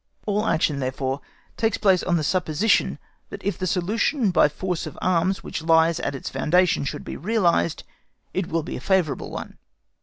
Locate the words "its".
6.15-6.27